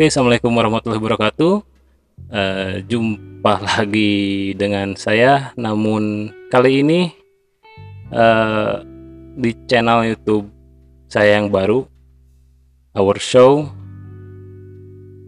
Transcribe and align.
Oke, 0.00 0.08
Assalamualaikum 0.08 0.56
warahmatullahi 0.56 0.96
wabarakatuh. 0.96 1.54
Uh, 2.32 2.80
jumpa 2.88 3.60
lagi 3.60 4.56
dengan 4.56 4.96
saya, 4.96 5.52
namun 5.60 6.32
kali 6.48 6.80
ini 6.80 7.12
uh, 8.08 8.80
di 9.36 9.52
channel 9.68 10.08
YouTube 10.08 10.48
saya 11.04 11.36
yang 11.36 11.52
baru, 11.52 11.84
Our 12.96 13.20
Show. 13.20 13.68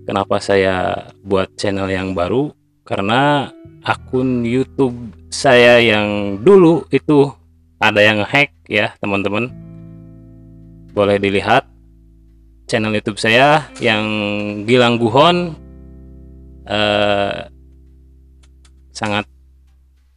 Kenapa 0.08 0.40
saya 0.40 1.04
buat 1.20 1.52
channel 1.60 1.92
yang 1.92 2.16
baru? 2.16 2.48
Karena 2.88 3.52
akun 3.84 4.40
YouTube 4.40 4.96
saya 5.28 5.84
yang 5.84 6.40
dulu 6.40 6.88
itu 6.88 7.28
ada 7.76 8.00
yang 8.00 8.24
hack 8.24 8.56
ya, 8.72 8.96
teman-teman. 9.04 9.52
Boleh 10.96 11.20
dilihat 11.20 11.68
channel 12.72 12.96
YouTube 12.96 13.20
saya 13.20 13.68
yang 13.84 14.00
Gilang 14.64 14.96
Guhon 14.96 15.52
eh, 16.64 17.52
sangat 18.96 19.28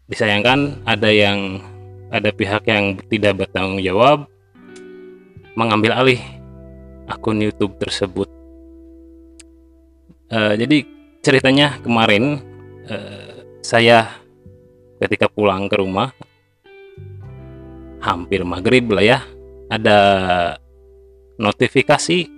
disayangkan 0.07 0.87
ada 0.87 1.11
yang 1.11 1.59
ada 2.15 2.31
pihak 2.31 2.63
yang 2.71 2.95
tidak 3.11 3.43
bertanggung 3.43 3.83
jawab 3.83 4.31
mengambil 5.59 5.99
alih 5.99 6.23
akun 7.11 7.43
YouTube 7.43 7.75
tersebut. 7.75 8.31
Eh, 10.31 10.55
jadi 10.55 10.87
ceritanya 11.19 11.83
kemarin 11.83 12.39
eh, 12.87 13.43
saya 13.59 14.15
ketika 15.03 15.27
pulang 15.27 15.67
ke 15.67 15.75
rumah 15.75 16.15
hampir 17.99 18.47
maghrib 18.47 18.87
lah 18.95 19.03
ya 19.03 19.19
ada 19.67 19.99
notifikasi 21.35 22.34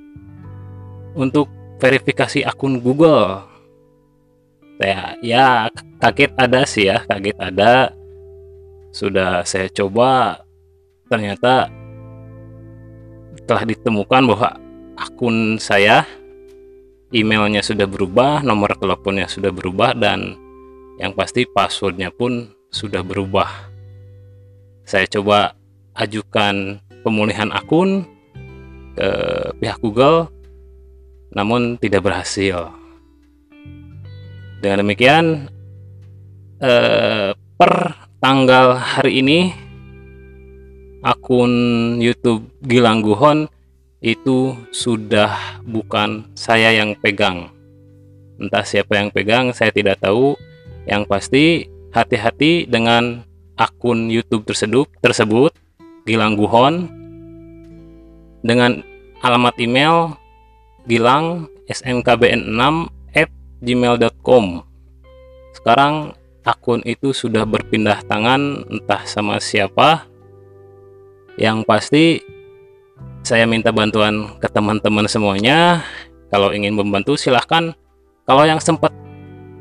untuk 1.18 1.50
verifikasi 1.82 2.46
akun 2.46 2.78
Google. 2.80 3.42
Saya 4.78 5.18
ya 5.26 5.74
kaget 5.98 6.32
ada 6.38 6.62
sih 6.70 6.86
ya, 6.86 7.02
kaget 7.10 7.38
ada. 7.42 7.90
Sudah 8.94 9.42
saya 9.42 9.68
coba 9.74 10.42
ternyata 11.10 11.74
telah 13.50 13.64
ditemukan 13.66 14.24
bahwa 14.30 14.50
akun 14.98 15.58
saya 15.58 16.06
emailnya 17.10 17.66
sudah 17.66 17.90
berubah, 17.90 18.46
nomor 18.46 18.78
teleponnya 18.78 19.26
sudah 19.26 19.50
berubah 19.50 19.98
dan 19.98 20.38
yang 21.02 21.14
pasti 21.18 21.46
passwordnya 21.50 22.14
pun 22.14 22.54
sudah 22.70 23.02
berubah. 23.02 23.48
Saya 24.86 25.10
coba 25.10 25.58
ajukan 25.98 26.82
pemulihan 27.02 27.50
akun 27.54 28.06
ke 28.98 29.10
pihak 29.62 29.78
Google 29.82 30.30
namun 31.32 31.76
tidak 31.80 32.08
berhasil. 32.08 32.72
Dengan 34.58 34.82
demikian, 34.82 35.26
eh, 36.62 37.32
per 37.34 37.74
tanggal 38.18 38.78
hari 38.78 39.22
ini 39.22 39.40
akun 41.06 41.54
YouTube 42.02 42.50
Gilang 42.66 43.06
Guhon 43.06 43.46
itu 44.02 44.54
sudah 44.74 45.62
bukan 45.66 46.30
saya 46.38 46.74
yang 46.74 46.98
pegang. 46.98 47.50
Entah 48.38 48.62
siapa 48.62 48.98
yang 48.98 49.10
pegang, 49.10 49.50
saya 49.54 49.74
tidak 49.74 50.02
tahu. 50.02 50.38
Yang 50.88 51.04
pasti 51.10 51.46
hati-hati 51.92 52.70
dengan 52.70 53.26
akun 53.58 54.08
YouTube 54.08 54.46
tersebut, 54.46 54.88
tersebut 55.02 55.52
Gilang 56.08 56.38
Guhon 56.40 56.88
dengan 58.46 58.80
alamat 59.20 59.58
email 59.60 60.16
Gilang 60.88 61.52
smkbn6 61.68 62.64
at 63.12 63.30
gmail.com 63.60 64.68
sekarang 65.58 66.14
akun 66.46 66.86
itu 66.86 67.12
sudah 67.12 67.44
berpindah 67.44 68.06
tangan 68.06 68.62
entah 68.70 69.02
sama 69.10 69.42
siapa. 69.42 70.06
Yang 71.36 71.58
pasti 71.66 72.06
saya 73.26 73.50
minta 73.50 73.74
bantuan 73.74 74.38
ke 74.38 74.48
teman-teman 74.48 75.10
semuanya. 75.10 75.82
Kalau 76.30 76.54
ingin 76.54 76.78
membantu 76.78 77.18
silahkan. 77.18 77.74
Kalau 78.30 78.44
yang 78.46 78.62
sempat 78.62 78.94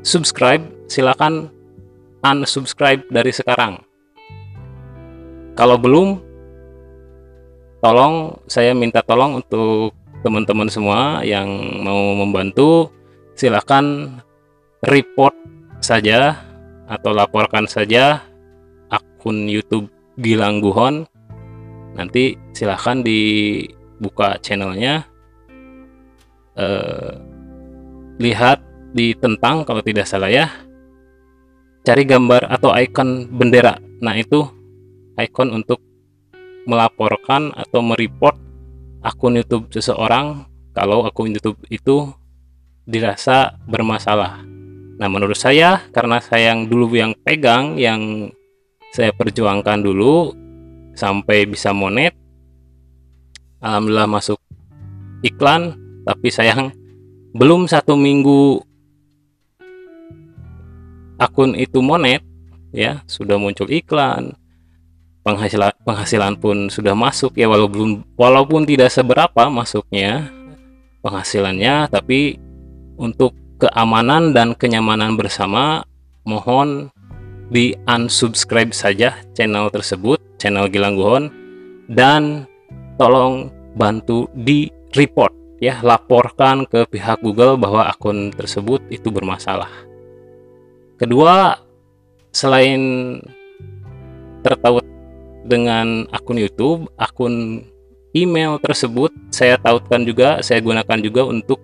subscribe 0.05 0.61
silahkan 0.85 1.49
unsubscribe 2.21 3.01
dari 3.09 3.33
sekarang. 3.33 3.81
Kalau 5.57 5.81
belum 5.81 6.21
tolong 7.81 8.37
saya 8.45 8.77
minta 8.77 9.01
tolong 9.01 9.41
untuk 9.41 9.96
teman-teman 10.21 10.69
semua 10.69 11.21
yang 11.21 11.47
mau 11.83 12.13
membantu 12.17 12.89
silahkan 13.37 14.17
report 14.85 15.33
saja 15.77 16.37
atau 16.89 17.11
laporkan 17.13 17.69
saja 17.69 18.25
akun 18.89 19.45
YouTube 19.45 19.91
Gilang 20.17 20.63
Guhon. 20.63 21.05
Nanti 21.93 22.37
silahkan 22.53 23.01
dibuka 23.01 24.37
channelnya. 24.41 25.05
Eh, 26.57 27.13
lihat 28.17 28.61
di 28.93 29.13
tentang 29.13 29.61
kalau 29.61 29.85
tidak 29.85 30.09
salah 30.09 30.29
ya. 30.29 30.49
Cari 31.85 32.03
gambar 32.03 32.49
atau 32.49 32.73
icon 32.73 33.29
bendera. 33.29 33.77
Nah 34.01 34.17
itu 34.17 34.43
icon 35.17 35.53
untuk 35.53 35.79
melaporkan 36.67 37.55
atau 37.55 37.79
mereport 37.79 38.35
akun 39.01 39.37
YouTube 39.37 39.69
seseorang 39.73 40.45
kalau 40.73 41.05
akun 41.05 41.33
YouTube 41.33 41.57
itu 41.69 42.09
dirasa 42.87 43.57
bermasalah. 43.65 44.45
Nah, 44.97 45.07
menurut 45.11 45.37
saya 45.37 45.85
karena 45.93 46.17
saya 46.17 46.53
yang 46.55 46.65
dulu 46.65 46.89
yang 46.97 47.13
pegang 47.21 47.77
yang 47.77 48.31
saya 48.91 49.13
perjuangkan 49.13 49.85
dulu 49.85 50.33
sampai 50.97 51.45
bisa 51.45 51.69
monet 51.69 52.17
alhamdulillah 53.61 54.09
masuk 54.09 54.41
iklan 55.21 55.77
tapi 56.01 56.33
sayang 56.33 56.73
belum 57.37 57.69
satu 57.69 57.93
minggu 57.93 58.57
akun 61.21 61.53
itu 61.53 61.77
monet 61.85 62.25
ya 62.73 63.05
sudah 63.05 63.37
muncul 63.37 63.69
iklan 63.69 64.33
penghasilan 65.27 65.75
penghasilan 65.83 66.39
pun 66.39 66.71
sudah 66.71 66.95
masuk 66.95 67.35
ya 67.35 67.51
walaupun 67.51 68.07
walaupun 68.15 68.63
tidak 68.63 68.87
seberapa 68.87 69.51
masuknya 69.51 70.31
penghasilannya 71.03 71.91
tapi 71.91 72.39
untuk 72.95 73.35
keamanan 73.59 74.31
dan 74.31 74.55
kenyamanan 74.55 75.19
bersama 75.19 75.83
mohon 76.23 76.87
di 77.51 77.75
unsubscribe 77.83 78.71
saja 78.71 79.19
channel 79.35 79.67
tersebut 79.67 80.23
channel 80.39 80.71
Gilang 80.71 80.95
Guhon 80.95 81.27
dan 81.91 82.47
tolong 82.95 83.51
bantu 83.75 84.31
di 84.31 84.71
report 84.95 85.35
ya 85.59 85.83
laporkan 85.83 86.63
ke 86.63 86.87
pihak 86.87 87.19
Google 87.19 87.59
bahwa 87.59 87.89
akun 87.89 88.31
tersebut 88.31 88.79
itu 88.93 89.09
bermasalah. 89.09 89.69
Kedua 90.97 91.57
selain 92.33 92.81
tertaut 94.45 94.96
dengan 95.47 96.03
akun 96.11 96.37
YouTube, 96.37 96.91
akun 96.99 97.63
email 98.11 98.59
tersebut 98.59 99.09
saya 99.31 99.55
tautkan 99.57 100.03
juga, 100.03 100.43
saya 100.43 100.59
gunakan 100.59 100.99
juga 100.99 101.23
untuk 101.23 101.63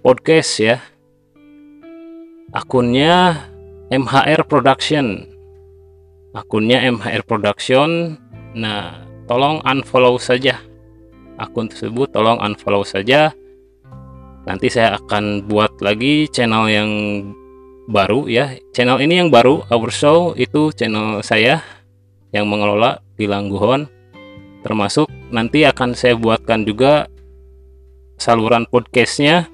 podcast 0.00 0.50
ya. 0.58 0.76
Akunnya 2.50 3.46
MHR 3.92 4.48
Production. 4.48 5.28
Akunnya 6.34 6.82
MHR 6.88 7.22
Production. 7.22 8.18
Nah, 8.56 9.06
tolong 9.30 9.62
unfollow 9.62 10.18
saja 10.18 10.58
akun 11.40 11.72
tersebut, 11.72 12.12
tolong 12.12 12.36
unfollow 12.36 12.84
saja. 12.84 13.32
Nanti 14.44 14.68
saya 14.68 15.00
akan 15.00 15.48
buat 15.48 15.80
lagi 15.80 16.28
channel 16.28 16.68
yang 16.68 16.90
baru 17.88 18.28
ya. 18.28 18.52
Channel 18.76 19.00
ini 19.00 19.24
yang 19.24 19.32
baru, 19.32 19.64
Our 19.72 19.90
Show 19.90 20.36
itu 20.36 20.70
channel 20.76 21.24
saya 21.24 21.64
yang 22.30 22.46
mengelola 22.46 23.00
di 23.20 23.28
Langguhon. 23.28 23.84
Termasuk 24.64 25.12
nanti 25.28 25.68
akan 25.68 25.92
saya 25.92 26.16
buatkan 26.16 26.64
juga 26.64 27.04
saluran 28.16 28.64
podcastnya. 28.64 29.44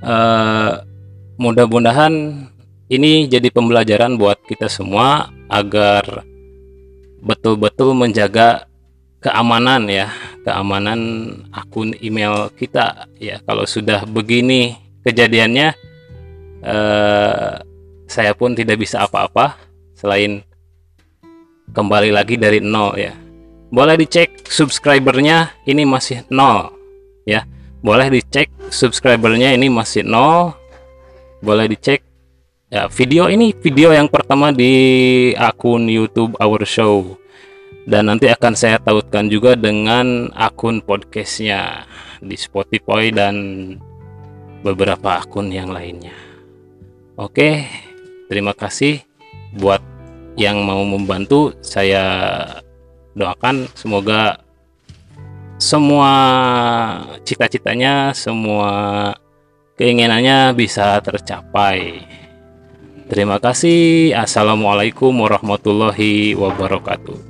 Uh, 0.00 0.80
mudah-mudahan 1.36 2.46
ini 2.86 3.26
jadi 3.26 3.50
pembelajaran 3.50 4.14
buat 4.14 4.38
kita 4.46 4.70
semua 4.70 5.34
agar 5.50 6.22
betul-betul 7.20 7.92
menjaga 7.92 8.70
keamanan 9.20 9.84
ya 9.92 10.08
keamanan 10.42 11.00
akun 11.52 11.92
email 12.00 12.48
kita 12.56 13.06
ya. 13.20 13.38
Kalau 13.44 13.68
sudah 13.68 14.08
begini 14.08 14.74
kejadiannya 15.04 15.68
eh, 16.64 17.52
saya 18.10 18.32
pun 18.34 18.56
tidak 18.56 18.80
bisa 18.80 19.04
apa-apa 19.04 19.60
selain 19.94 20.42
kembali 21.70 22.10
lagi 22.10 22.34
dari 22.34 22.58
nol 22.58 22.98
ya. 22.98 23.14
Boleh 23.70 23.94
dicek 23.94 24.50
subscribernya 24.50 25.54
ini 25.66 25.86
masih 25.86 26.26
nol 26.30 26.74
ya. 27.22 27.46
Boleh 27.80 28.10
dicek 28.10 28.50
subscribernya 28.68 29.54
ini 29.54 29.70
masih 29.70 30.02
nol. 30.02 30.58
Boleh 31.40 31.70
dicek 31.70 32.02
ya 32.70 32.90
video 32.90 33.30
ini 33.30 33.54
video 33.54 33.94
yang 33.94 34.10
pertama 34.10 34.50
di 34.50 34.72
akun 35.38 35.86
YouTube 35.86 36.34
Our 36.42 36.66
Show. 36.66 37.16
Dan 37.86 38.12
nanti 38.12 38.28
akan 38.28 38.54
saya 38.54 38.76
tautkan 38.78 39.32
juga 39.32 39.56
dengan 39.56 40.28
akun 40.36 40.84
podcastnya 40.84 41.88
di 42.20 42.36
Spotify 42.36 43.08
dan 43.08 43.34
beberapa 44.60 45.24
akun 45.24 45.48
yang 45.48 45.72
lainnya. 45.72 46.14
Oke 47.16 47.64
terima 48.28 48.54
kasih 48.54 49.02
buat 49.56 49.89
yang 50.38 50.62
mau 50.62 50.82
membantu 50.86 51.54
saya 51.62 52.04
doakan 53.14 53.66
semoga 53.74 54.38
semua 55.60 56.12
cita-citanya, 57.22 58.16
semua 58.16 59.12
keinginannya 59.76 60.56
bisa 60.56 60.96
tercapai. 61.04 62.00
Terima 63.10 63.36
kasih. 63.42 64.16
Assalamualaikum 64.16 65.12
warahmatullahi 65.12 66.32
wabarakatuh. 66.38 67.29